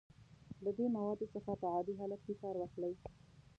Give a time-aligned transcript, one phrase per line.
[0.63, 2.93] له دې موادو څخه په عادي حالت کې کار واخلئ.